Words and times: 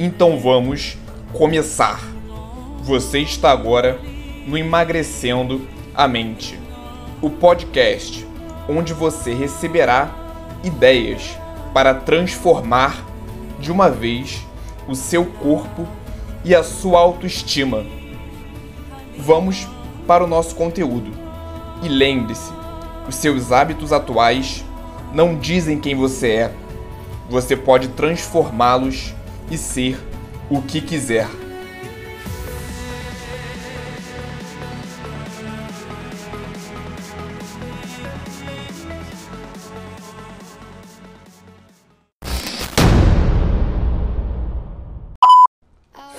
Então 0.00 0.38
vamos 0.38 0.96
começar. 1.32 2.00
Você 2.84 3.18
está 3.18 3.50
agora 3.50 4.00
no 4.46 4.56
Emagrecendo 4.56 5.66
a 5.92 6.06
Mente, 6.06 6.56
o 7.20 7.28
podcast 7.28 8.24
onde 8.68 8.94
você 8.94 9.34
receberá 9.34 10.08
ideias 10.62 11.36
para 11.74 11.94
transformar 11.94 13.04
de 13.58 13.72
uma 13.72 13.90
vez 13.90 14.46
o 14.86 14.94
seu 14.94 15.26
corpo 15.26 15.84
e 16.44 16.54
a 16.54 16.62
sua 16.62 17.00
autoestima. 17.00 17.84
Vamos 19.18 19.66
para 20.06 20.22
o 20.22 20.28
nosso 20.28 20.54
conteúdo. 20.54 21.10
E 21.82 21.88
lembre-se, 21.88 22.52
os 23.08 23.16
seus 23.16 23.50
hábitos 23.50 23.92
atuais 23.92 24.64
não 25.12 25.34
dizem 25.34 25.80
quem 25.80 25.96
você 25.96 26.28
é. 26.28 26.54
Você 27.28 27.56
pode 27.56 27.88
transformá-los 27.88 29.17
e 29.50 29.56
ser 29.56 29.98
o 30.50 30.60
que 30.62 30.80
quiser. 30.80 31.28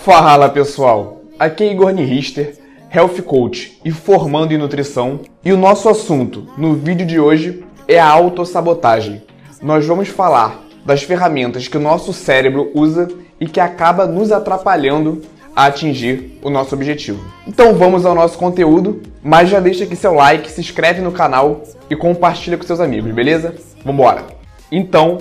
Fala 0.02 0.50
pessoal, 0.50 1.22
aqui 1.38 1.66
é 1.66 1.72
Igor 1.72 1.92
Nirister, 1.92 2.58
Health 2.92 3.22
Coach 3.22 3.80
e 3.86 3.92
formando 3.92 4.52
em 4.52 4.58
nutrição, 4.58 5.20
e 5.46 5.54
o 5.54 5.58
nosso 5.58 5.88
assunto 5.88 6.48
no 6.58 6.74
vídeo 6.74 7.06
de 7.06 7.20
hoje 7.20 7.64
é 7.88 8.00
a 8.00 8.08
autossabotagem. 8.08 9.22
Nós 9.62 9.86
vamos 9.86 10.08
falar 10.08 10.69
das 10.86 11.04
ferramentas 11.04 11.68
que 11.68 11.78
o 11.78 11.82
nosso 11.82 12.14
cérebro 12.14 12.72
usa 12.74 13.08
e 13.40 13.48
que 13.48 13.60
acaba 13.60 14.06
nos 14.06 14.32
atrapalhando 14.32 15.22
a 15.56 15.66
atingir 15.66 16.40
o 16.42 16.50
nosso 16.50 16.76
objetivo. 16.76 17.24
Então 17.48 17.74
vamos 17.76 18.06
ao 18.06 18.16
nosso 18.16 18.38
conteúdo, 18.38 19.02
mas 19.22 19.50
já 19.50 19.60
deixa 19.60 19.84
aqui 19.84 19.96
seu 19.96 20.14
like, 20.14 20.50
se 20.50 20.62
inscreve 20.62 21.02
no 21.02 21.12
canal 21.12 21.64
e 21.90 21.96
compartilha 21.96 22.58
com 22.58 22.64
seus 22.64 22.80
amigos, 22.80 23.12
beleza? 23.12 23.56
Vambora! 23.84 24.26
Então, 24.72 25.18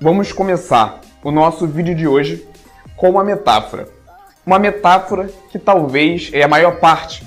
vamos 0.00 0.32
começar 0.32 1.00
o 1.22 1.30
nosso 1.30 1.66
vídeo 1.66 1.94
de 1.94 2.06
hoje 2.06 2.46
com 2.96 3.10
uma 3.10 3.24
metáfora. 3.24 3.88
Uma 4.44 4.58
metáfora 4.58 5.30
que 5.50 5.58
talvez 5.58 6.30
é 6.32 6.42
a 6.42 6.48
maior 6.48 6.76
parte 6.80 7.22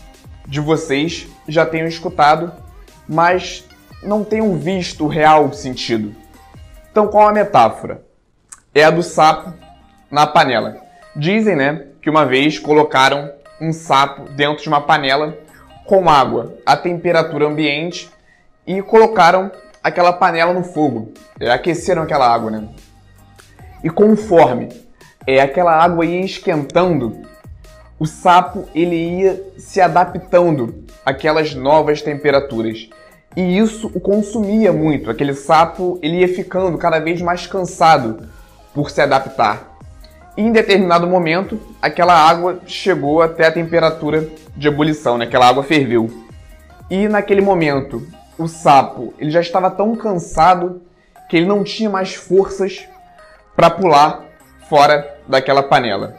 de 0.47 0.59
vocês 0.59 1.27
já 1.47 1.65
tenham 1.65 1.87
escutado, 1.87 2.51
mas 3.07 3.65
não 4.03 4.23
tenham 4.23 4.57
visto 4.57 5.05
o 5.05 5.07
real 5.07 5.51
sentido. 5.53 6.13
Então, 6.93 7.07
qual 7.07 7.27
a 7.27 7.33
metáfora? 7.33 8.03
É 8.71 8.83
a 8.83 8.91
do 8.91 9.01
sapo 9.01 9.51
na 10.11 10.27
panela. 10.27 10.77
Dizem, 11.15 11.55
né, 11.55 11.87
que 11.99 12.07
uma 12.07 12.23
vez 12.23 12.59
colocaram 12.59 13.31
um 13.59 13.73
sapo 13.73 14.29
dentro 14.29 14.61
de 14.61 14.69
uma 14.69 14.79
panela 14.79 15.35
com 15.85 16.07
água 16.07 16.55
a 16.63 16.77
temperatura 16.77 17.47
ambiente 17.47 18.11
e 18.67 18.79
colocaram 18.83 19.51
aquela 19.83 20.13
panela 20.13 20.53
no 20.53 20.63
fogo. 20.63 21.11
É, 21.39 21.49
aqueceram 21.49 22.03
aquela 22.03 22.31
água, 22.31 22.51
né? 22.51 22.67
E 23.83 23.89
conforme 23.89 24.69
é, 25.25 25.41
aquela 25.41 25.75
água 25.75 26.05
ia 26.05 26.23
esquentando, 26.23 27.23
o 27.97 28.05
sapo 28.05 28.69
ele 28.75 28.95
ia 28.95 29.43
se 29.57 29.81
adaptando 29.81 30.85
àquelas 31.03 31.55
novas 31.55 32.03
temperaturas. 32.03 32.87
E 33.35 33.57
isso 33.57 33.91
o 33.93 33.99
consumia 33.99 34.71
muito. 34.71 35.09
Aquele 35.09 35.33
sapo 35.33 35.99
ele 36.01 36.19
ia 36.19 36.27
ficando 36.27 36.77
cada 36.77 36.99
vez 36.99 37.21
mais 37.21 37.47
cansado 37.47 38.27
por 38.73 38.89
se 38.89 39.01
adaptar. 39.01 39.73
E 40.37 40.41
em 40.41 40.51
determinado 40.51 41.07
momento, 41.07 41.59
aquela 41.81 42.13
água 42.13 42.59
chegou 42.65 43.21
até 43.21 43.47
a 43.47 43.51
temperatura 43.51 44.27
de 44.55 44.67
ebulição, 44.67 45.17
né? 45.17 45.25
aquela 45.25 45.47
água 45.47 45.63
ferveu. 45.63 46.09
E 46.89 47.07
naquele 47.07 47.41
momento, 47.41 48.05
o 48.37 48.47
sapo 48.47 49.13
ele 49.19 49.31
já 49.31 49.41
estava 49.41 49.69
tão 49.69 49.95
cansado 49.95 50.81
que 51.29 51.37
ele 51.37 51.45
não 51.45 51.63
tinha 51.63 51.89
mais 51.89 52.15
forças 52.15 52.87
para 53.55 53.69
pular 53.69 54.25
fora 54.69 55.17
daquela 55.27 55.63
panela. 55.63 56.15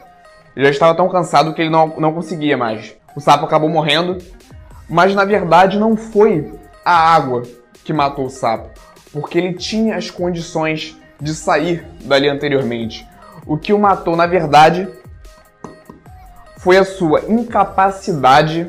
Ele 0.55 0.65
já 0.65 0.71
estava 0.71 0.95
tão 0.95 1.09
cansado 1.09 1.53
que 1.53 1.61
ele 1.61 1.69
não, 1.69 1.87
não 1.97 2.13
conseguia 2.13 2.57
mais. 2.57 2.95
O 3.15 3.19
sapo 3.19 3.45
acabou 3.45 3.69
morrendo, 3.69 4.17
mas 4.89 5.13
na 5.13 5.25
verdade 5.25 5.77
não 5.77 5.97
foi 5.97 6.53
a 6.85 6.93
água 6.93 7.41
que 7.83 7.91
matou 7.91 8.27
o 8.27 8.29
sapo, 8.29 8.69
porque 9.11 9.39
ele 9.39 9.53
tinha 9.53 9.95
as 9.95 10.11
condições 10.11 10.95
de 11.19 11.33
sair 11.33 11.83
dali 12.03 12.29
anteriormente. 12.29 13.07
O 13.47 13.57
que 13.57 13.73
o 13.73 13.79
matou, 13.79 14.15
na 14.15 14.27
verdade, 14.27 14.87
foi 16.57 16.77
a 16.77 16.85
sua 16.85 17.23
incapacidade 17.27 18.67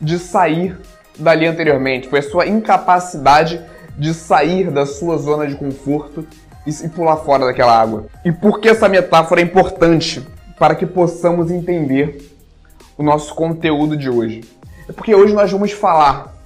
de 0.00 0.18
sair 0.18 0.78
dali 1.18 1.46
anteriormente, 1.46 2.08
foi 2.08 2.20
a 2.20 2.22
sua 2.22 2.46
incapacidade 2.46 3.60
de 3.96 4.14
sair 4.14 4.70
da 4.70 4.86
sua 4.86 5.18
zona 5.18 5.46
de 5.46 5.56
conforto 5.56 6.24
e 6.64 6.88
pular 6.88 7.16
fora 7.16 7.46
daquela 7.46 7.76
água. 7.80 8.06
E 8.24 8.30
por 8.30 8.60
que 8.60 8.68
essa 8.68 8.88
metáfora 8.88 9.40
é 9.40 9.44
importante 9.44 10.24
para 10.58 10.74
que 10.74 10.86
possamos 10.86 11.50
entender 11.50 12.36
o 12.96 13.02
nosso 13.02 13.34
conteúdo 13.34 13.96
de 13.96 14.08
hoje? 14.08 14.44
É 14.88 14.92
porque 14.92 15.14
hoje 15.14 15.34
nós 15.34 15.50
vamos 15.50 15.72
falar 15.72 16.37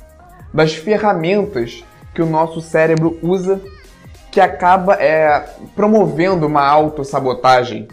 das 0.52 0.74
ferramentas 0.74 1.84
que 2.14 2.22
o 2.22 2.26
nosso 2.26 2.60
cérebro 2.60 3.18
usa 3.22 3.60
que 4.30 4.40
acaba 4.40 4.94
é, 4.94 5.44
promovendo 5.76 6.46
uma 6.46 6.66
autossabotagem. 6.66 7.86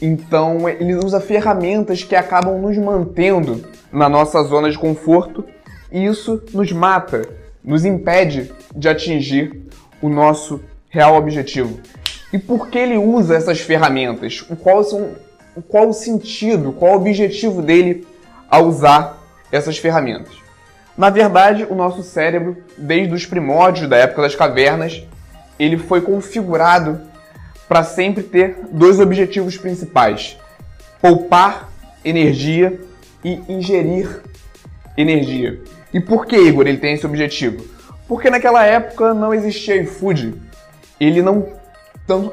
Então, 0.00 0.66
ele 0.66 0.94
usa 0.94 1.20
ferramentas 1.20 2.02
que 2.02 2.16
acabam 2.16 2.58
nos 2.58 2.76
mantendo 2.78 3.62
na 3.92 4.08
nossa 4.08 4.42
zona 4.42 4.70
de 4.70 4.78
conforto 4.78 5.44
e 5.92 6.06
isso 6.06 6.42
nos 6.54 6.72
mata, 6.72 7.28
nos 7.62 7.84
impede 7.84 8.50
de 8.74 8.88
atingir 8.88 9.66
o 10.00 10.08
nosso 10.08 10.60
real 10.88 11.14
objetivo. 11.16 11.78
E 12.32 12.38
por 12.38 12.68
que 12.68 12.78
ele 12.78 12.96
usa 12.96 13.36
essas 13.36 13.60
ferramentas? 13.60 14.40
Qual, 14.62 14.82
são, 14.82 15.10
qual 15.68 15.88
o 15.88 15.92
sentido, 15.92 16.72
qual 16.72 16.92
o 16.92 16.96
objetivo 16.96 17.60
dele 17.60 18.06
ao 18.48 18.66
usar 18.66 19.18
essas 19.52 19.76
ferramentas? 19.76 20.39
Na 21.00 21.08
verdade, 21.08 21.66
o 21.70 21.74
nosso 21.74 22.02
cérebro, 22.02 22.58
desde 22.76 23.14
os 23.14 23.24
primórdios 23.24 23.88
da 23.88 23.96
época 23.96 24.20
das 24.20 24.34
cavernas, 24.34 25.02
ele 25.58 25.78
foi 25.78 26.02
configurado 26.02 27.00
para 27.66 27.82
sempre 27.82 28.22
ter 28.22 28.58
dois 28.70 29.00
objetivos 29.00 29.56
principais: 29.56 30.36
poupar 31.00 31.70
energia 32.04 32.78
e 33.24 33.40
ingerir 33.48 34.20
energia. 34.94 35.62
E 35.90 35.98
por 36.00 36.26
que, 36.26 36.36
Igor, 36.36 36.66
ele 36.66 36.76
tem 36.76 36.92
esse 36.92 37.06
objetivo? 37.06 37.64
Porque 38.06 38.28
naquela 38.28 38.62
época 38.66 39.14
não 39.14 39.32
existia 39.32 39.80
iFood. 39.80 40.34
Ele 41.00 41.22
não, 41.22 41.48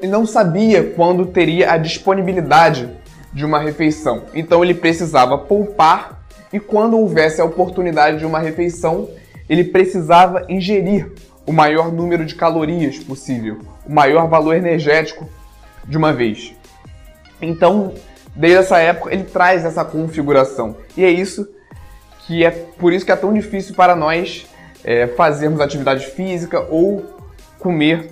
ele 0.01 0.11
não 0.11 0.25
sabia 0.25 0.83
quando 0.83 1.27
teria 1.27 1.71
a 1.71 1.77
disponibilidade 1.77 2.89
de 3.31 3.45
uma 3.45 3.59
refeição. 3.59 4.25
Então 4.33 4.61
ele 4.61 4.73
precisava 4.73 5.37
poupar 5.37 6.16
e 6.51 6.59
quando 6.59 6.97
houvesse 6.97 7.41
a 7.41 7.45
oportunidade 7.45 8.19
de 8.19 8.25
uma 8.25 8.39
refeição, 8.39 9.09
ele 9.49 9.63
precisava 9.63 10.45
ingerir 10.49 11.11
o 11.45 11.53
maior 11.53 11.91
número 11.91 12.25
de 12.25 12.35
calorias 12.35 12.99
possível, 12.99 13.59
o 13.85 13.91
maior 13.91 14.27
valor 14.27 14.55
energético 14.55 15.27
de 15.85 15.97
uma 15.97 16.11
vez. 16.11 16.53
Então, 17.41 17.93
desde 18.35 18.59
essa 18.59 18.77
época, 18.79 19.13
ele 19.13 19.23
traz 19.23 19.63
essa 19.63 19.85
configuração. 19.85 20.75
E 20.95 21.03
é 21.03 21.09
isso 21.09 21.47
que 22.25 22.43
é 22.43 22.51
por 22.51 22.91
isso 22.91 23.05
que 23.05 23.11
é 23.11 23.15
tão 23.15 23.33
difícil 23.33 23.73
para 23.73 23.95
nós 23.95 24.45
é, 24.83 25.07
fazermos 25.07 25.61
atividade 25.61 26.05
física 26.07 26.59
ou 26.69 27.05
comer 27.57 28.11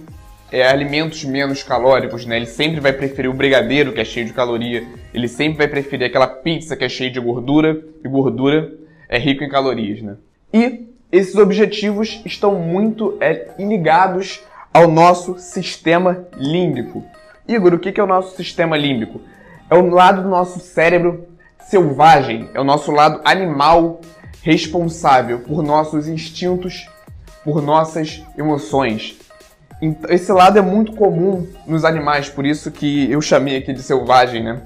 é, 0.51 0.67
alimentos 0.67 1.23
menos 1.23 1.63
calóricos, 1.63 2.25
né? 2.25 2.37
Ele 2.37 2.45
sempre 2.45 2.79
vai 2.79 2.93
preferir 2.93 3.29
o 3.29 3.33
brigadeiro, 3.33 3.93
que 3.93 4.01
é 4.01 4.05
cheio 4.05 4.25
de 4.25 4.33
caloria. 4.33 4.83
Ele 5.13 5.27
sempre 5.27 5.57
vai 5.57 5.67
preferir 5.67 6.07
aquela 6.07 6.27
pizza 6.27 6.75
que 6.75 6.83
é 6.83 6.89
cheia 6.89 7.09
de 7.09 7.19
gordura. 7.19 7.81
E 8.03 8.07
gordura 8.07 8.73
é 9.09 9.17
rico 9.17 9.43
em 9.43 9.49
calorias, 9.49 10.01
né? 10.01 10.15
E 10.53 10.87
esses 11.11 11.35
objetivos 11.35 12.21
estão 12.25 12.55
muito 12.55 13.17
é, 13.19 13.51
ligados 13.57 14.43
ao 14.73 14.87
nosso 14.87 15.37
sistema 15.39 16.27
límbico. 16.37 17.03
Igor, 17.47 17.73
o 17.73 17.79
que 17.79 17.99
é 17.99 18.03
o 18.03 18.07
nosso 18.07 18.35
sistema 18.35 18.75
límbico? 18.75 19.21
É 19.69 19.75
o 19.75 19.89
lado 19.89 20.23
do 20.23 20.29
nosso 20.29 20.59
cérebro 20.59 21.27
selvagem, 21.59 22.49
é 22.53 22.59
o 22.59 22.63
nosso 22.63 22.91
lado 22.91 23.21
animal 23.23 24.01
responsável 24.43 25.39
por 25.39 25.63
nossos 25.63 26.07
instintos, 26.07 26.87
por 27.43 27.61
nossas 27.61 28.23
emoções. 28.37 29.17
Esse 30.09 30.31
lado 30.31 30.57
é 30.57 30.61
muito 30.61 30.93
comum 30.93 31.47
nos 31.67 31.83
animais, 31.83 32.29
por 32.29 32.45
isso 32.45 32.71
que 32.71 33.11
eu 33.11 33.21
chamei 33.21 33.57
aqui 33.57 33.73
de 33.73 33.81
selvagem, 33.81 34.43
né? 34.43 34.61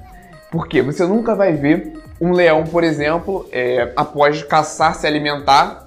Porque 0.50 0.82
você 0.82 1.06
nunca 1.06 1.34
vai 1.34 1.52
ver 1.52 1.92
um 2.20 2.32
leão, 2.32 2.64
por 2.64 2.84
exemplo, 2.84 3.48
é, 3.50 3.92
após 3.96 4.42
caçar, 4.42 4.94
se 4.94 5.06
alimentar, 5.06 5.86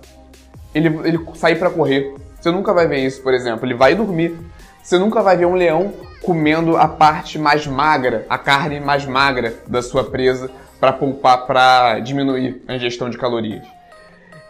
ele, 0.74 0.88
ele 1.04 1.20
sair 1.36 1.58
para 1.58 1.70
correr. 1.70 2.16
Você 2.40 2.52
nunca 2.52 2.74
vai 2.74 2.88
ver 2.88 3.00
isso, 3.00 3.22
por 3.22 3.34
exemplo. 3.34 3.66
Ele 3.66 3.76
vai 3.76 3.96
dormir. 3.96 4.36
Você 4.82 4.98
nunca 4.98 5.22
vai 5.22 5.38
ver 5.38 5.46
um 5.46 5.56
leão 5.56 5.94
comendo 6.22 6.76
a 6.76 6.88
parte 6.88 7.38
mais 7.38 7.68
magra, 7.68 8.26
a 8.30 8.38
carne 8.38 8.80
mais 8.80 9.06
magra 9.06 9.54
da 9.68 9.82
sua 9.82 10.04
presa 10.04 10.50
para 10.80 10.92
poupar, 10.92 11.46
para 11.46 12.00
diminuir 12.00 12.62
a 12.68 12.76
ingestão 12.76 13.10
de 13.10 13.18
calorias. 13.18 13.66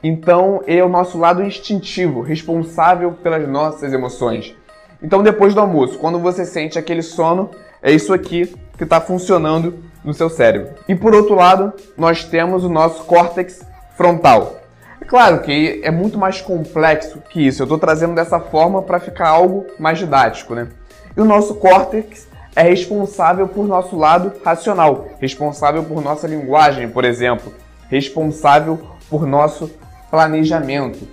Então, 0.02 0.62
é 0.66 0.84
o 0.84 0.90
nosso 0.90 1.18
lado 1.18 1.44
instintivo, 1.44 2.22
responsável 2.22 3.12
pelas 3.12 3.48
nossas 3.48 3.94
emoções. 3.94 4.56
Então, 5.04 5.22
depois 5.22 5.54
do 5.54 5.60
almoço, 5.60 6.00
quando 6.00 6.18
você 6.18 6.46
sente 6.46 6.80
aquele 6.80 7.02
sono, 7.02 7.52
é 7.82 7.92
isso 7.92 8.14
aqui 8.14 8.56
que 8.78 8.86
está 8.86 9.02
funcionando 9.02 9.84
no 10.04 10.14
seu 10.14 10.30
cérebro. 10.30 10.76
E 10.88 10.96
por 10.96 11.14
outro 11.14 11.36
lado, 11.36 11.74
nós 11.98 12.24
temos 12.24 12.64
o 12.64 12.70
nosso 12.70 13.04
córtex 13.04 13.66
frontal. 13.98 14.62
É 15.02 15.06
claro 15.06 15.42
que 15.42 15.82
é 15.84 15.92
muito 15.92 16.18
mais 16.18 16.40
complexo 16.40 17.20
que 17.30 17.46
isso. 17.46 17.62
Eu 17.62 17.66
estou 17.66 17.78
trazendo 17.78 18.16
dessa 18.16 18.40
forma 18.40 18.82
para 18.82 19.02
ficar 19.02 19.28
algo 19.28 19.68
mais 19.78 20.00
didático, 20.00 20.56
né? 20.56 20.70
E 21.16 21.20
o 21.20 21.26
nosso 21.26 21.56
córtex 21.56 22.26
é 22.56 22.62
responsável 22.62 23.48
por 23.48 23.68
nosso 23.68 23.98
lado 23.98 24.32
racional, 24.44 25.10
responsável 25.20 25.84
por 25.84 26.02
nossa 26.02 26.28
linguagem, 26.28 26.88
por 26.88 27.04
exemplo, 27.04 27.54
responsável 27.90 28.80
por 29.10 29.28
nosso 29.28 29.70
planejamento, 30.10 31.06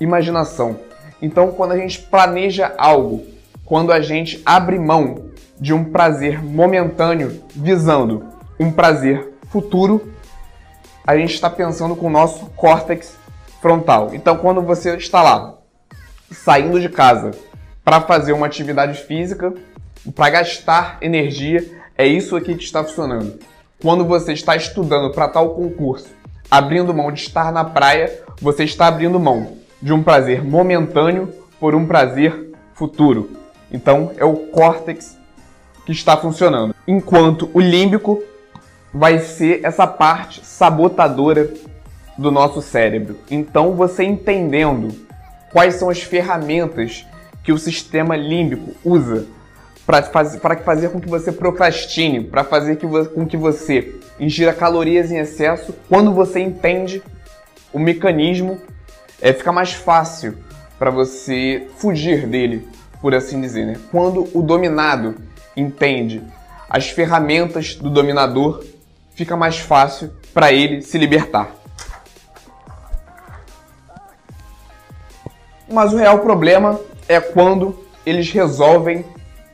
imaginação. 0.00 0.87
Então, 1.20 1.52
quando 1.52 1.72
a 1.72 1.76
gente 1.76 2.00
planeja 2.00 2.72
algo, 2.78 3.26
quando 3.64 3.92
a 3.92 4.00
gente 4.00 4.40
abre 4.46 4.78
mão 4.78 5.30
de 5.60 5.74
um 5.74 5.84
prazer 5.84 6.42
momentâneo 6.42 7.42
visando 7.54 8.24
um 8.58 8.70
prazer 8.70 9.34
futuro, 9.50 10.12
a 11.04 11.16
gente 11.16 11.34
está 11.34 11.50
pensando 11.50 11.96
com 11.96 12.06
o 12.06 12.10
nosso 12.10 12.46
córtex 12.50 13.16
frontal. 13.60 14.10
Então, 14.14 14.36
quando 14.36 14.62
você 14.62 14.96
está 14.96 15.22
lá, 15.22 15.58
saindo 16.30 16.80
de 16.80 16.88
casa 16.88 17.32
para 17.84 18.00
fazer 18.00 18.32
uma 18.32 18.46
atividade 18.46 19.00
física, 19.02 19.52
para 20.14 20.30
gastar 20.30 20.98
energia, 21.00 21.66
é 21.96 22.06
isso 22.06 22.36
aqui 22.36 22.54
que 22.54 22.64
está 22.64 22.84
funcionando. 22.84 23.38
Quando 23.82 24.04
você 24.04 24.32
está 24.32 24.54
estudando 24.54 25.12
para 25.12 25.28
tal 25.28 25.50
concurso, 25.50 26.08
abrindo 26.50 26.94
mão 26.94 27.10
de 27.10 27.20
estar 27.20 27.52
na 27.52 27.64
praia, 27.64 28.22
você 28.40 28.64
está 28.64 28.86
abrindo 28.86 29.18
mão 29.18 29.57
de 29.80 29.92
um 29.92 30.02
prazer 30.02 30.44
momentâneo 30.44 31.32
por 31.60 31.74
um 31.74 31.86
prazer 31.86 32.52
futuro. 32.74 33.30
Então, 33.70 34.12
é 34.16 34.24
o 34.24 34.34
córtex 34.34 35.16
que 35.84 35.92
está 35.92 36.16
funcionando. 36.16 36.74
Enquanto 36.86 37.50
o 37.52 37.60
límbico 37.60 38.22
vai 38.92 39.18
ser 39.18 39.60
essa 39.62 39.86
parte 39.86 40.44
sabotadora 40.44 41.52
do 42.16 42.30
nosso 42.30 42.60
cérebro. 42.60 43.16
Então, 43.30 43.74
você 43.74 44.04
entendendo 44.04 44.94
quais 45.52 45.74
são 45.76 45.88
as 45.88 46.02
ferramentas 46.02 47.06
que 47.42 47.52
o 47.52 47.58
sistema 47.58 48.16
límbico 48.16 48.72
usa 48.84 49.26
para 49.86 50.02
fazer, 50.02 50.38
fazer 50.38 50.90
com 50.90 51.00
que 51.00 51.08
você 51.08 51.32
procrastine, 51.32 52.22
para 52.22 52.44
fazer 52.44 52.76
que, 52.76 52.86
com 52.86 53.24
que 53.24 53.36
você 53.36 53.94
ingira 54.20 54.52
calorias 54.52 55.10
em 55.10 55.18
excesso, 55.18 55.74
quando 55.88 56.12
você 56.12 56.40
entende 56.40 57.02
o 57.72 57.78
mecanismo, 57.78 58.60
é, 59.20 59.32
fica 59.32 59.52
mais 59.52 59.72
fácil 59.72 60.38
para 60.78 60.90
você 60.90 61.66
fugir 61.76 62.26
dele, 62.26 62.68
por 63.00 63.14
assim 63.14 63.40
dizer. 63.40 63.66
Né? 63.66 63.76
Quando 63.90 64.28
o 64.32 64.42
dominado 64.42 65.16
entende 65.56 66.22
as 66.68 66.90
ferramentas 66.90 67.74
do 67.74 67.90
dominador, 67.90 68.64
fica 69.14 69.36
mais 69.36 69.58
fácil 69.58 70.12
para 70.32 70.52
ele 70.52 70.82
se 70.82 70.96
libertar. 70.98 71.50
Mas 75.70 75.92
o 75.92 75.96
real 75.96 76.20
problema 76.20 76.80
é 77.08 77.20
quando 77.20 77.84
eles 78.06 78.30
resolvem 78.30 79.04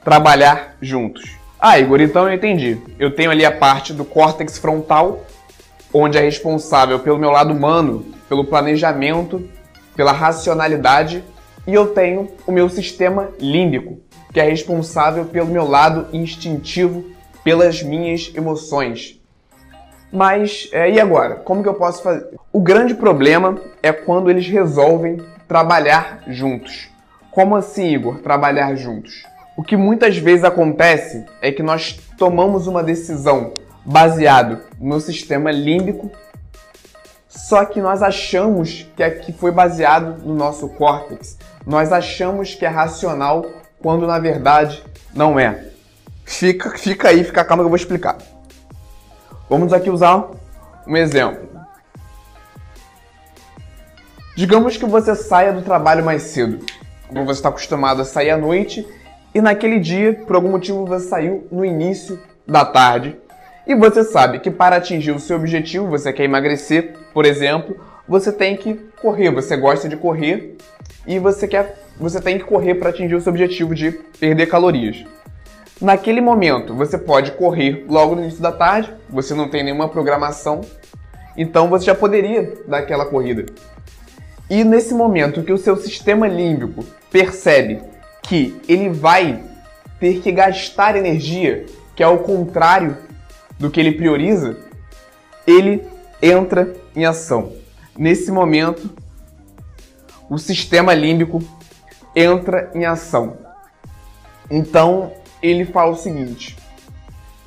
trabalhar 0.04 0.76
juntos. 0.80 1.36
Ah, 1.58 1.78
Igor, 1.78 2.00
então 2.00 2.28
eu 2.28 2.34
entendi. 2.34 2.78
Eu 2.98 3.14
tenho 3.14 3.30
ali 3.30 3.44
a 3.44 3.50
parte 3.50 3.92
do 3.92 4.04
córtex 4.04 4.58
frontal, 4.58 5.24
onde 5.92 6.18
é 6.18 6.20
responsável 6.20 7.00
pelo 7.00 7.18
meu 7.18 7.30
lado 7.30 7.52
humano, 7.52 8.04
pelo 8.28 8.44
planejamento, 8.44 9.48
pela 9.96 10.12
racionalidade, 10.12 11.24
e 11.66 11.72
eu 11.72 11.88
tenho 11.88 12.28
o 12.46 12.52
meu 12.52 12.68
sistema 12.68 13.30
límbico, 13.40 13.98
que 14.32 14.40
é 14.40 14.42
responsável 14.42 15.24
pelo 15.24 15.46
meu 15.46 15.66
lado 15.66 16.08
instintivo, 16.12 17.04
pelas 17.42 17.82
minhas 17.82 18.32
emoções. 18.34 19.20
Mas 20.12 20.68
é, 20.72 20.90
e 20.90 21.00
agora? 21.00 21.36
Como 21.36 21.62
que 21.62 21.68
eu 21.68 21.74
posso 21.74 22.02
fazer? 22.02 22.28
O 22.52 22.60
grande 22.60 22.94
problema 22.94 23.58
é 23.82 23.92
quando 23.92 24.30
eles 24.30 24.46
resolvem 24.46 25.20
trabalhar 25.48 26.22
juntos. 26.28 26.88
Como 27.30 27.56
assim, 27.56 27.92
Igor, 27.92 28.18
trabalhar 28.18 28.76
juntos? 28.76 29.24
O 29.56 29.62
que 29.62 29.76
muitas 29.76 30.16
vezes 30.16 30.44
acontece 30.44 31.24
é 31.42 31.50
que 31.50 31.62
nós 31.62 31.98
tomamos 32.16 32.66
uma 32.66 32.82
decisão 32.82 33.52
baseado 33.84 34.60
no 34.80 35.00
sistema 35.00 35.50
límbico, 35.50 36.10
só 37.34 37.64
que 37.64 37.80
nós 37.80 38.00
achamos 38.02 38.86
que 38.96 39.02
aqui 39.02 39.32
foi 39.32 39.50
baseado 39.50 40.22
no 40.24 40.34
nosso 40.34 40.68
córtex. 40.68 41.36
Nós 41.66 41.92
achamos 41.92 42.54
que 42.54 42.64
é 42.64 42.68
racional 42.68 43.44
quando 43.80 44.06
na 44.06 44.18
verdade 44.18 44.82
não 45.12 45.38
é. 45.38 45.66
Fica, 46.24 46.70
fica 46.78 47.08
aí, 47.08 47.24
fica 47.24 47.44
calma 47.44 47.62
que 47.62 47.66
eu 47.66 47.70
vou 47.70 47.76
explicar. 47.76 48.16
Vamos 49.50 49.72
aqui 49.72 49.90
usar 49.90 50.30
um 50.86 50.96
exemplo. 50.96 51.48
Digamos 54.36 54.76
que 54.76 54.86
você 54.86 55.14
saia 55.14 55.52
do 55.52 55.62
trabalho 55.62 56.04
mais 56.04 56.22
cedo, 56.22 56.64
como 57.08 57.24
você 57.24 57.38
está 57.38 57.48
acostumado 57.48 58.02
a 58.02 58.04
sair 58.04 58.30
à 58.30 58.38
noite 58.38 58.86
e 59.34 59.40
naquele 59.40 59.80
dia, 59.80 60.14
por 60.26 60.36
algum 60.36 60.50
motivo, 60.50 60.86
você 60.86 61.08
saiu 61.08 61.46
no 61.50 61.64
início 61.64 62.20
da 62.46 62.64
tarde 62.64 63.16
e 63.66 63.74
você 63.74 64.04
sabe 64.04 64.40
que 64.40 64.50
para 64.50 64.76
atingir 64.76 65.12
o 65.12 65.18
seu 65.18 65.36
objetivo, 65.36 65.88
você 65.88 66.12
quer 66.12 66.24
emagrecer, 66.24 66.94
por 67.14 67.24
exemplo, 67.24 67.76
você 68.06 68.30
tem 68.30 68.56
que 68.56 68.74
correr, 69.00 69.30
você 69.30 69.56
gosta 69.56 69.88
de 69.88 69.96
correr 69.96 70.56
e 71.06 71.18
você 71.18 71.48
quer, 71.48 71.78
você 71.98 72.20
tem 72.20 72.38
que 72.38 72.44
correr 72.44 72.74
para 72.74 72.90
atingir 72.90 73.14
o 73.14 73.20
seu 73.20 73.32
objetivo 73.32 73.74
de 73.74 73.92
perder 74.20 74.46
calorias. 74.46 75.04
Naquele 75.80 76.20
momento, 76.20 76.74
você 76.74 76.98
pode 76.98 77.32
correr 77.32 77.84
logo 77.88 78.14
no 78.14 78.22
início 78.22 78.42
da 78.42 78.52
tarde, 78.52 78.92
você 79.08 79.34
não 79.34 79.48
tem 79.48 79.64
nenhuma 79.64 79.88
programação, 79.88 80.60
então 81.36 81.68
você 81.68 81.86
já 81.86 81.94
poderia 81.94 82.54
dar 82.68 82.78
aquela 82.78 83.06
corrida. 83.06 83.46
E 84.48 84.62
nesse 84.62 84.92
momento 84.92 85.42
que 85.42 85.52
o 85.52 85.58
seu 85.58 85.74
sistema 85.76 86.28
límbico 86.28 86.84
percebe 87.10 87.80
que 88.22 88.60
ele 88.68 88.90
vai 88.90 89.42
ter 89.98 90.20
que 90.20 90.30
gastar 90.30 90.96
energia, 90.96 91.64
que 91.96 92.02
é 92.02 92.06
o 92.06 92.18
contrário 92.18 92.96
do 93.58 93.70
que 93.70 93.80
ele 93.80 93.92
prioriza, 93.92 94.56
ele 95.46 95.84
entra 96.20 96.74
em 96.94 97.04
ação. 97.04 97.52
Nesse 97.96 98.30
momento, 98.30 98.90
o 100.28 100.38
sistema 100.38 100.94
límbico 100.94 101.42
entra 102.14 102.70
em 102.74 102.84
ação. 102.84 103.36
Então, 104.50 105.12
ele 105.42 105.64
fala 105.64 105.92
o 105.92 105.96
seguinte: 105.96 106.56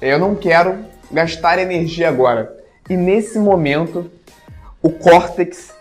eu 0.01 0.19
não 0.19 0.35
quero 0.35 0.85
gastar 1.11 1.59
energia 1.59 2.07
agora. 2.07 2.55
E 2.89 2.95
nesse 2.95 3.37
momento, 3.37 4.09
o 4.81 4.89
córtex 4.89 5.73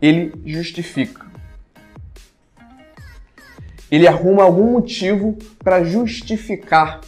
ele 0.00 0.32
justifica 0.44 1.30
ele 3.90 4.06
arruma 4.06 4.44
algum 4.44 4.70
motivo 4.70 5.36
para 5.58 5.82
justificar 5.82 7.00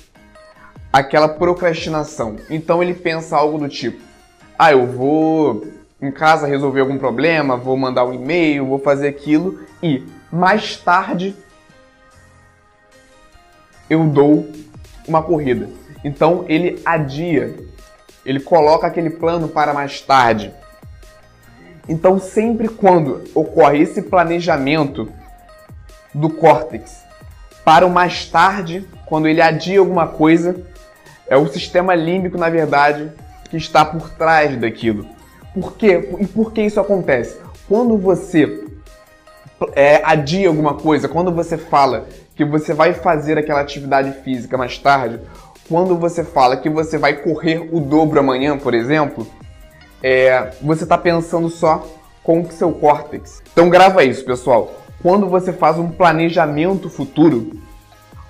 aquela 0.92 1.28
procrastinação. 1.28 2.36
Então 2.50 2.82
ele 2.82 2.94
pensa 2.94 3.36
algo 3.36 3.58
do 3.58 3.68
tipo: 3.68 4.00
ah, 4.58 4.72
eu 4.72 4.86
vou 4.86 5.66
em 6.00 6.10
casa 6.10 6.46
resolver 6.46 6.80
algum 6.80 6.98
problema, 6.98 7.56
vou 7.56 7.76
mandar 7.76 8.04
um 8.04 8.12
e-mail, 8.12 8.66
vou 8.66 8.78
fazer 8.78 9.08
aquilo 9.08 9.60
e 9.82 10.04
mais 10.30 10.76
tarde 10.76 11.34
eu 13.88 14.04
dou 14.06 14.50
uma 15.06 15.22
corrida. 15.22 15.68
Então 16.04 16.44
ele 16.48 16.82
adia, 16.84 17.54
ele 18.24 18.40
coloca 18.40 18.86
aquele 18.86 19.10
plano 19.10 19.48
para 19.48 19.72
mais 19.72 20.00
tarde. 20.00 20.52
Então 21.88 22.18
sempre 22.18 22.68
quando 22.68 23.22
ocorre 23.34 23.80
esse 23.80 24.02
planejamento 24.02 25.08
do 26.12 26.28
córtex 26.28 27.02
para 27.64 27.86
o 27.86 27.90
mais 27.90 28.26
tarde, 28.26 28.88
quando 29.06 29.28
ele 29.28 29.40
adia 29.40 29.78
alguma 29.78 30.08
coisa, 30.08 30.71
é 31.32 31.36
o 31.36 31.48
sistema 31.48 31.94
límbico, 31.94 32.36
na 32.36 32.50
verdade, 32.50 33.10
que 33.48 33.56
está 33.56 33.86
por 33.86 34.10
trás 34.10 34.54
daquilo. 34.60 35.06
Por 35.54 35.72
quê? 35.78 36.10
E 36.20 36.26
por 36.26 36.52
que 36.52 36.60
isso 36.60 36.78
acontece? 36.78 37.38
Quando 37.66 37.96
você 37.96 38.66
é, 39.74 40.02
adia 40.04 40.48
alguma 40.48 40.74
coisa, 40.74 41.08
quando 41.08 41.32
você 41.32 41.56
fala 41.56 42.06
que 42.36 42.44
você 42.44 42.74
vai 42.74 42.92
fazer 42.92 43.38
aquela 43.38 43.62
atividade 43.62 44.12
física 44.22 44.58
mais 44.58 44.76
tarde, 44.76 45.20
quando 45.68 45.96
você 45.96 46.22
fala 46.22 46.58
que 46.58 46.68
você 46.68 46.98
vai 46.98 47.14
correr 47.14 47.66
o 47.72 47.80
dobro 47.80 48.20
amanhã, 48.20 48.58
por 48.58 48.74
exemplo, 48.74 49.26
é, 50.02 50.50
você 50.60 50.82
está 50.82 50.98
pensando 50.98 51.48
só 51.48 51.88
com 52.22 52.42
o 52.42 52.52
seu 52.52 52.72
córtex. 52.72 53.42
Então 53.52 53.70
grava 53.70 54.04
isso, 54.04 54.22
pessoal 54.22 54.82
quando 55.02 55.28
você 55.28 55.52
faz 55.52 55.78
um 55.78 55.90
planejamento 55.90 56.88
futuro, 56.88 57.50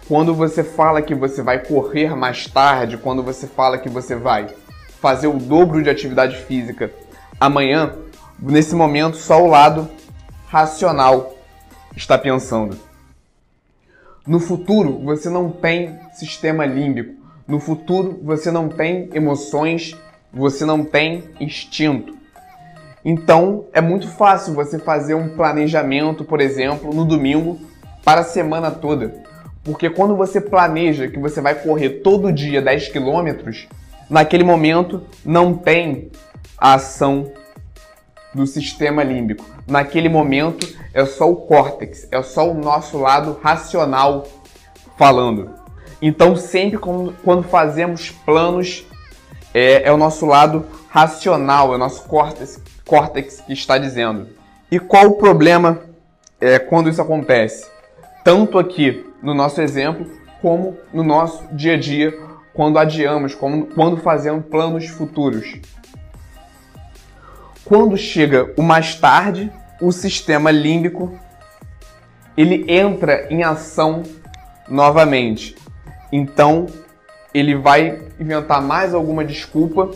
quando 0.09 0.35
você 0.35 0.65
fala 0.65 1.03
que 1.03 1.15
você 1.15 1.43
vai 1.43 1.65
correr 1.65 2.15
mais 2.17 2.47
tarde, 2.47 2.99
quando 2.99 3.23
você 3.23 3.47
fala 3.47 3.79
que 3.79 3.89
você 3.89 4.17
vai 4.17 4.49
fazer 5.01 5.27
o 5.27 5.39
dobro 5.39 5.83
de 5.83 5.91
atividade 5.91 6.37
física 6.37 6.93
amanhã, 7.41 7.95
nesse 8.41 8.75
momento 8.75 9.17
só 9.17 9.43
o 9.43 9.47
lado 9.47 9.89
racional 10.49 11.35
está 11.97 12.19
pensando. 12.19 12.79
No 14.27 14.39
futuro, 14.39 15.01
você 15.05 15.29
não 15.29 15.51
tem 15.51 15.99
sistema 16.13 16.65
límbico. 16.65 17.21
No 17.47 17.59
futuro, 17.59 18.21
você 18.23 18.51
não 18.51 18.69
tem 18.69 19.11
emoções, 19.13 19.97
você 20.33 20.65
não 20.65 20.85
tem 20.85 21.25
instinto. 21.41 22.17
Então, 23.05 23.67
é 23.73 23.81
muito 23.81 24.07
fácil 24.07 24.55
você 24.55 24.79
fazer 24.79 25.15
um 25.15 25.35
planejamento, 25.37 26.25
por 26.25 26.41
exemplo, 26.41 26.95
no 26.95 27.05
domingo 27.05 27.59
para 28.05 28.21
a 28.21 28.25
semana 28.25 28.71
toda. 28.71 29.32
Porque 29.65 29.89
quando 29.89 30.17
você 30.17 30.41
planeja 30.41 31.09
que 31.09 31.19
você 31.19 31.41
vai 31.41 31.55
correr 31.55 32.01
todo 32.01 32.33
dia 32.33 32.61
10 32.61 32.89
quilômetros, 32.89 33.69
naquele 34.11 34.43
momento 34.43 35.03
não 35.25 35.55
tem 35.55 36.11
a 36.59 36.75
ação 36.75 37.33
do 38.35 38.47
sistema 38.47 39.03
límbico. 39.03 39.45
Naquele 39.67 40.09
momento 40.09 40.67
é 40.93 41.05
só 41.05 41.31
o 41.31 41.37
córtex, 41.37 42.09
é 42.11 42.23
só 42.23 42.51
o 42.51 42.55
nosso 42.55 42.99
lado 42.99 43.39
racional 43.43 44.27
falando. 44.97 45.51
Então, 46.01 46.35
sempre 46.35 46.79
quando 46.79 47.45
fazemos 47.45 48.11
planos, 48.11 48.85
é, 49.55 49.89
é 49.89 49.93
o 49.93 49.97
nosso 49.97 50.27
lado 50.27 50.67
racional, 50.89 51.73
é 51.73 51.77
o 51.77 51.79
nosso 51.79 52.03
córtex, 52.05 52.61
córtex 52.85 53.41
que 53.41 53.53
está 53.53 53.79
dizendo. 53.79 54.29
E 54.71 54.81
qual 54.81 55.07
o 55.07 55.13
problema 55.13 55.81
é, 56.41 56.59
quando 56.59 56.89
isso 56.89 57.01
acontece? 57.01 57.72
Tanto 58.25 58.59
aqui 58.59 59.07
no 59.23 59.35
nosso 59.35 59.61
exemplo, 59.61 60.07
como 60.41 60.77
no 60.93 61.03
nosso 61.03 61.47
dia 61.53 61.75
a 61.75 61.79
dia, 61.79 62.17
quando 62.53 62.79
adiamos, 62.79 63.35
quando 63.35 63.97
fazemos 63.99 64.45
planos 64.47 64.87
futuros. 64.87 65.57
Quando 67.65 67.97
chega 67.97 68.53
o 68.57 68.63
mais 68.63 68.95
tarde, 68.95 69.51
o 69.81 69.91
sistema 69.91 70.51
límbico 70.51 71.19
ele 72.37 72.65
entra 72.69 73.27
em 73.31 73.43
ação 73.43 74.03
novamente. 74.69 75.57
Então, 76.11 76.67
ele 77.33 77.55
vai 77.55 78.01
inventar 78.21 78.61
mais 78.61 78.95
alguma 78.95 79.25
desculpa 79.25 79.91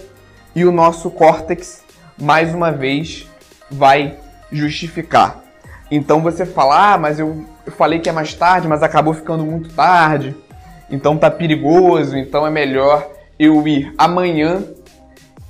e 0.54 0.64
o 0.64 0.72
nosso 0.72 1.10
córtex, 1.10 1.84
mais 2.18 2.54
uma 2.54 2.72
vez, 2.72 3.28
vai 3.70 4.16
justificar. 4.50 5.42
Então 5.90 6.22
você 6.22 6.46
fala, 6.46 6.94
ah, 6.94 6.98
mas 6.98 7.18
eu, 7.18 7.44
eu 7.66 7.72
falei 7.72 7.98
que 7.98 8.08
é 8.08 8.12
mais 8.12 8.32
tarde, 8.32 8.68
mas 8.68 8.82
acabou 8.82 9.12
ficando 9.12 9.44
muito 9.44 9.68
tarde, 9.74 10.34
então 10.90 11.18
tá 11.18 11.30
perigoso, 11.30 12.16
então 12.16 12.46
é 12.46 12.50
melhor 12.50 13.06
eu 13.38 13.66
ir 13.66 13.92
amanhã 13.98 14.62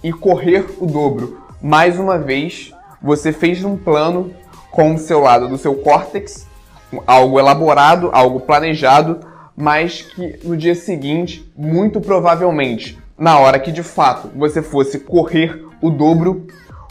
e 0.02 0.12
correr 0.12 0.64
o 0.80 0.86
dobro 0.86 1.46
mais 1.60 1.98
uma 1.98 2.18
vez, 2.18 2.72
você 3.02 3.32
fez 3.32 3.64
um 3.64 3.76
plano 3.76 4.32
com 4.70 4.94
o 4.94 4.98
seu 4.98 5.20
lado 5.20 5.48
do 5.48 5.56
seu 5.56 5.74
córtex, 5.74 6.46
algo 7.06 7.38
elaborado, 7.38 8.10
algo 8.12 8.40
planejado, 8.40 9.20
mas 9.56 10.02
que 10.02 10.38
no 10.44 10.56
dia 10.56 10.74
seguinte, 10.74 11.50
muito 11.56 12.00
provavelmente, 12.00 12.98
na 13.18 13.38
hora 13.38 13.58
que 13.58 13.72
de 13.72 13.82
fato 13.82 14.30
você 14.36 14.62
fosse 14.62 15.00
correr 15.00 15.64
o 15.80 15.90
dobro, 15.90 16.46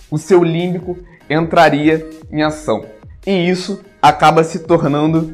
o 0.09 0.17
seu 0.17 0.43
límbico 0.43 0.97
entraria 1.29 2.09
em 2.31 2.41
ação. 2.41 2.85
E 3.25 3.49
isso 3.49 3.83
acaba 4.01 4.43
se 4.43 4.59
tornando 4.59 5.33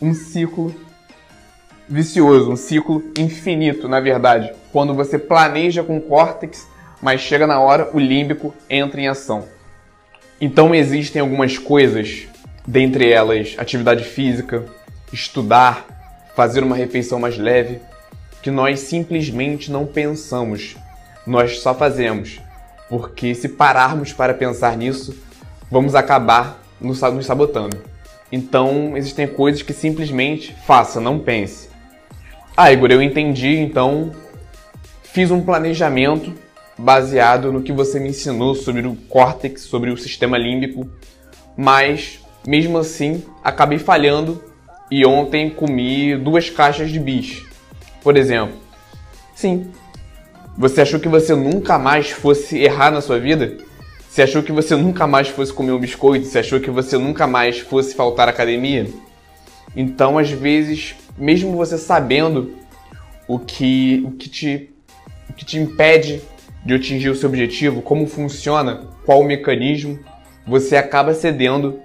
um 0.00 0.14
ciclo 0.14 0.74
vicioso, 1.88 2.52
um 2.52 2.56
ciclo 2.56 3.02
infinito, 3.18 3.88
na 3.88 4.00
verdade. 4.00 4.52
Quando 4.72 4.94
você 4.94 5.18
planeja 5.18 5.82
com 5.82 5.96
o 5.96 6.02
córtex 6.02 6.66
mas 7.00 7.20
chega 7.20 7.46
na 7.46 7.60
hora, 7.60 7.90
o 7.92 7.98
límbico 7.98 8.54
entra 8.68 9.00
em 9.00 9.08
ação. 9.08 9.44
Então 10.40 10.74
existem 10.74 11.20
algumas 11.20 11.58
coisas, 11.58 12.26
dentre 12.66 13.10
elas 13.10 13.54
atividade 13.58 14.04
física, 14.04 14.64
estudar, 15.12 15.86
fazer 16.34 16.62
uma 16.62 16.76
refeição 16.76 17.18
mais 17.18 17.38
leve, 17.38 17.80
que 18.42 18.50
nós 18.50 18.80
simplesmente 18.80 19.70
não 19.70 19.86
pensamos, 19.86 20.76
nós 21.26 21.60
só 21.60 21.74
fazemos. 21.74 22.40
Porque 22.88 23.34
se 23.34 23.48
pararmos 23.48 24.12
para 24.12 24.34
pensar 24.34 24.76
nisso, 24.76 25.14
vamos 25.70 25.94
acabar 25.94 26.62
nos 26.80 26.98
sabotando. 26.98 27.76
Então 28.30 28.96
existem 28.96 29.26
coisas 29.26 29.62
que 29.62 29.72
simplesmente 29.72 30.54
faça, 30.66 31.00
não 31.00 31.18
pense. 31.18 31.68
Ah, 32.56 32.72
Igor, 32.72 32.90
eu 32.90 33.02
entendi, 33.02 33.56
então 33.56 34.12
fiz 35.02 35.30
um 35.30 35.42
planejamento 35.42 36.32
baseado 36.78 37.52
no 37.52 37.62
que 37.62 37.72
você 37.72 37.98
me 37.98 38.10
ensinou 38.10 38.54
sobre 38.54 38.86
o 38.86 38.96
córtex, 39.08 39.62
sobre 39.62 39.90
o 39.90 39.96
sistema 39.96 40.36
límbico, 40.36 40.88
mas 41.56 42.20
mesmo 42.46 42.78
assim 42.78 43.22
acabei 43.42 43.78
falhando 43.78 44.42
e 44.90 45.04
ontem 45.04 45.50
comi 45.50 46.16
duas 46.16 46.50
caixas 46.50 46.90
de 46.90 47.00
bis, 47.00 47.42
por 48.02 48.16
exemplo. 48.16 48.56
Sim. 49.34 49.70
Você 50.56 50.80
achou 50.80 50.98
que 50.98 51.08
você 51.08 51.34
nunca 51.34 51.78
mais 51.78 52.10
fosse 52.10 52.58
errar 52.58 52.90
na 52.90 53.00
sua 53.00 53.18
vida? 53.18 53.58
Você 54.16 54.22
achou 54.22 54.42
que 54.42 54.50
você 54.50 54.74
nunca 54.74 55.06
mais 55.06 55.28
fosse 55.28 55.52
comer 55.52 55.72
um 55.72 55.78
biscoito? 55.78 56.24
Você 56.24 56.38
achou 56.38 56.58
que 56.58 56.70
você 56.70 56.96
nunca 56.96 57.26
mais 57.26 57.58
fosse 57.58 57.94
faltar 57.94 58.28
à 58.28 58.30
academia? 58.30 58.86
Então, 59.76 60.16
às 60.16 60.30
vezes, 60.30 60.94
mesmo 61.18 61.54
você 61.54 61.76
sabendo 61.76 62.54
o 63.28 63.38
que, 63.38 64.02
o 64.06 64.12
que, 64.12 64.30
te, 64.30 64.70
o 65.28 65.34
que 65.34 65.44
te 65.44 65.58
impede 65.58 66.22
de 66.64 66.72
atingir 66.72 67.10
o 67.10 67.14
seu 67.14 67.28
objetivo, 67.28 67.82
como 67.82 68.06
funciona, 68.06 68.84
qual 69.04 69.20
o 69.20 69.24
mecanismo, 69.24 69.98
você 70.46 70.78
acaba 70.78 71.12
cedendo. 71.12 71.78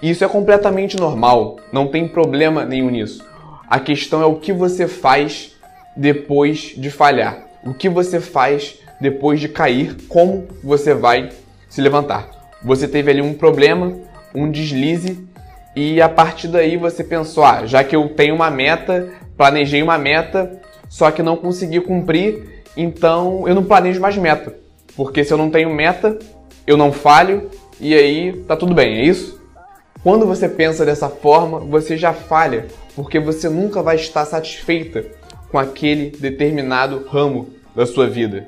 E 0.00 0.08
isso 0.08 0.24
é 0.24 0.28
completamente 0.28 0.96
normal, 0.96 1.58
não 1.70 1.88
tem 1.88 2.08
problema 2.08 2.64
nenhum 2.64 2.88
nisso. 2.88 3.22
A 3.68 3.78
questão 3.78 4.22
é 4.22 4.24
o 4.24 4.36
que 4.36 4.54
você 4.54 4.88
faz 4.88 5.54
depois 5.94 6.72
de 6.78 6.90
falhar. 6.90 7.46
O 7.62 7.74
que 7.74 7.90
você 7.90 8.20
faz 8.20 8.78
depois 8.98 9.38
de 9.38 9.50
cair, 9.50 9.94
como 10.08 10.48
você 10.62 10.94
vai 10.94 11.28
se 11.74 11.80
levantar. 11.80 12.30
Você 12.62 12.86
teve 12.86 13.10
ali 13.10 13.20
um 13.20 13.34
problema, 13.34 13.98
um 14.32 14.48
deslize, 14.48 15.26
e 15.74 16.00
a 16.00 16.08
partir 16.08 16.46
daí 16.46 16.76
você 16.76 17.02
pensou: 17.02 17.44
ah, 17.44 17.66
já 17.66 17.82
que 17.82 17.96
eu 17.96 18.08
tenho 18.10 18.32
uma 18.36 18.48
meta, 18.48 19.10
planejei 19.36 19.82
uma 19.82 19.98
meta, 19.98 20.60
só 20.88 21.10
que 21.10 21.20
não 21.20 21.36
consegui 21.36 21.80
cumprir, 21.80 22.62
então 22.76 23.48
eu 23.48 23.56
não 23.56 23.64
planejo 23.64 24.00
mais 24.00 24.16
meta. 24.16 24.54
Porque 24.96 25.24
se 25.24 25.34
eu 25.34 25.36
não 25.36 25.50
tenho 25.50 25.74
meta, 25.74 26.16
eu 26.64 26.76
não 26.76 26.92
falho 26.92 27.50
e 27.80 27.92
aí 27.92 28.32
tá 28.46 28.56
tudo 28.56 28.72
bem, 28.72 29.00
é 29.00 29.04
isso? 29.06 29.42
Quando 30.00 30.26
você 30.26 30.48
pensa 30.48 30.86
dessa 30.86 31.08
forma, 31.08 31.58
você 31.58 31.96
já 31.96 32.12
falha, 32.12 32.68
porque 32.94 33.18
você 33.18 33.48
nunca 33.48 33.82
vai 33.82 33.96
estar 33.96 34.24
satisfeita 34.26 35.04
com 35.50 35.58
aquele 35.58 36.10
determinado 36.10 37.04
ramo 37.08 37.48
da 37.74 37.84
sua 37.84 38.06
vida. 38.06 38.46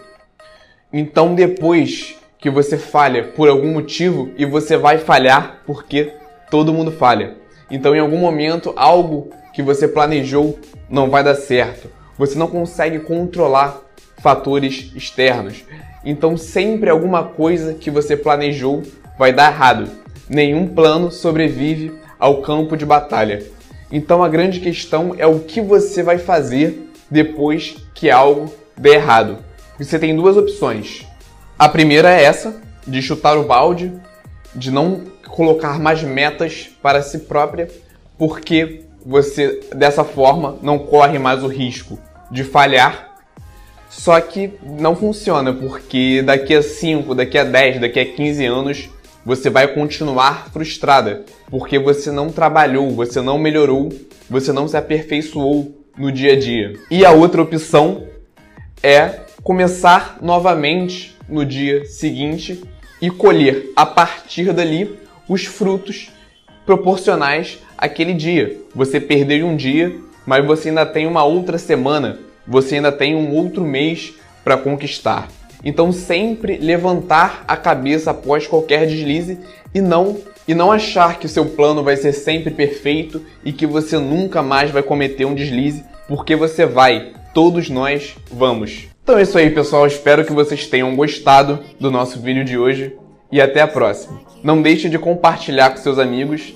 Então 0.93 1.35
depois 1.35 2.15
que 2.47 2.51
você 2.51 2.79
falha 2.79 3.25
por 3.25 3.49
algum 3.49 3.73
motivo 3.73 4.31
e 4.39 4.47
você 4.47 4.77
vai 4.77 4.99
falhar 4.99 5.63
porque 5.67 6.13
todo 6.49 6.73
mundo 6.73 6.93
falha. 6.93 7.35
Então 7.69 7.93
em 7.93 7.99
algum 7.99 8.19
momento 8.19 8.73
algo 8.77 9.31
que 9.53 9.65
você 9.65 9.89
planejou 9.89 10.57
não 10.89 11.11
vai 11.11 11.25
dar 11.25 11.35
certo. 11.35 11.91
Você 12.17 12.39
não 12.39 12.47
consegue 12.47 13.01
controlar 13.01 13.81
fatores 14.19 14.93
externos. 14.95 15.65
Então 16.05 16.37
sempre 16.37 16.89
alguma 16.89 17.25
coisa 17.25 17.75
que 17.75 17.91
você 17.91 18.17
planejou 18.17 18.85
vai 19.19 19.33
dar 19.33 19.51
errado. 19.51 19.91
Nenhum 20.31 20.69
plano 20.69 21.11
sobrevive 21.11 21.99
ao 22.17 22.43
campo 22.43 22.77
de 22.77 22.87
batalha. 22.87 23.43
Então 23.91 24.23
a 24.23 24.29
grande 24.29 24.61
questão 24.61 25.17
é 25.19 25.27
o 25.27 25.41
que 25.41 25.61
você 25.61 26.01
vai 26.01 26.19
fazer 26.19 26.93
depois 27.11 27.75
que 27.93 28.09
algo 28.09 28.55
der 28.79 28.99
errado. 28.99 29.39
Você 29.81 29.99
tem 29.99 30.15
duas 30.15 30.37
opções. 30.37 31.06
A 31.59 31.69
primeira 31.69 32.11
é 32.11 32.25
essa, 32.25 32.61
de 32.87 33.01
chutar 33.01 33.37
o 33.37 33.45
balde, 33.45 33.93
de 34.55 34.71
não 34.71 35.03
colocar 35.29 35.79
mais 35.79 36.03
metas 36.03 36.69
para 36.83 37.03
si 37.03 37.21
própria, 37.21 37.69
porque 38.19 38.85
você 39.05 39.61
dessa 39.75 40.05
forma 40.05 40.59
não 40.63 40.79
corre 40.79 41.19
mais 41.19 41.43
o 41.43 41.49
risco 41.49 41.99
de 42.31 42.45
falhar 42.45 43.07
só 43.89 44.21
que 44.21 44.53
não 44.63 44.95
funciona, 44.95 45.53
porque 45.53 46.23
daqui 46.23 46.55
a 46.55 46.63
5, 46.63 47.15
daqui 47.15 47.39
a 47.39 47.45
10, 47.45 47.81
daqui 47.81 48.01
a 48.01 48.05
15 48.05 48.45
anos 48.45 48.91
você 49.25 49.51
vai 49.51 49.67
continuar 49.69 50.51
frustrada, 50.53 51.25
porque 51.51 51.79
você 51.79 52.13
não 52.13 52.31
trabalhou, 52.31 52.91
você 52.93 53.21
não 53.21 53.39
melhorou, 53.39 53.89
você 54.31 54.53
não 54.53 54.69
se 54.69 54.77
aperfeiçoou 54.77 55.75
no 55.97 56.13
dia 56.13 56.35
a 56.35 56.39
dia. 56.39 56.75
E 56.91 57.05
a 57.05 57.11
outra 57.11 57.43
opção 57.43 58.07
é 58.83 59.21
começar 59.43 60.19
novamente 60.21 61.16
no 61.29 61.45
dia 61.45 61.85
seguinte 61.85 62.63
e 63.01 63.11
colher 63.11 63.73
a 63.77 63.85
partir 63.85 64.53
dali 64.53 64.99
os 65.29 65.45
frutos 65.45 66.11
proporcionais 66.65 67.59
àquele 67.77 68.15
dia. 68.15 68.59
Você 68.75 69.01
perder 69.01 69.45
um 69.45 69.57
dia 69.57 70.07
mas 70.27 70.45
você 70.45 70.69
ainda 70.69 70.85
tem 70.85 71.07
uma 71.07 71.25
outra 71.25 71.57
semana, 71.57 72.19
você 72.47 72.75
ainda 72.75 72.91
tem 72.91 73.15
um 73.15 73.33
outro 73.33 73.63
mês 73.65 74.15
para 74.43 74.57
conquistar. 74.57 75.29
Então 75.65 75.93
sempre 75.93 76.59
levantar 76.59 77.45
a 77.47 77.57
cabeça 77.57 78.11
após 78.11 78.47
qualquer 78.47 78.87
deslize 78.87 79.39
e 79.73 79.81
não 79.81 80.19
e 80.49 80.55
não 80.55 80.71
achar 80.71 81.19
que 81.19 81.27
o 81.27 81.29
seu 81.29 81.45
plano 81.47 81.83
vai 81.83 81.97
ser 81.97 82.13
sempre 82.13 82.53
perfeito 82.53 83.25
e 83.45 83.53
que 83.53 83.67
você 83.67 83.99
nunca 83.99 84.43
mais 84.43 84.71
vai 84.71 84.83
cometer 84.83 85.25
um 85.25 85.35
deslize, 85.35 85.85
porque 86.07 86.37
você 86.37 86.65
vai, 86.65 87.15
todos 87.35 87.69
nós 87.69 88.15
vamos. 88.31 88.87
Então 89.07 89.21
é 89.21 89.23
isso 89.23 89.39
aí, 89.39 89.51
pessoal. 89.51 89.87
Espero 89.87 90.25
que 90.25 90.33
vocês 90.33 90.67
tenham 90.67 90.97
gostado 90.97 91.61
do 91.79 91.93
nosso 91.93 92.19
vídeo 92.19 92.45
de 92.45 92.59
hoje 92.59 92.97
e 93.31 93.41
até 93.41 93.61
a 93.61 93.69
próxima. 93.69 94.21
Não 94.43 94.61
deixe 94.61 94.89
de 94.89 94.99
compartilhar 94.99 95.71
com 95.71 95.77
seus 95.77 95.97
amigos 95.97 96.53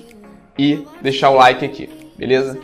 e 0.59 0.85
deixar 1.01 1.29
o 1.29 1.35
like 1.35 1.63
aqui, 1.63 1.89
beleza? 2.17 2.59